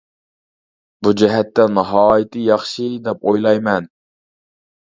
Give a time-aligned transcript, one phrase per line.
[1.07, 3.91] بۇ جەھەتتە ناھايىتى ياخشى دەپ ئويلايمەن.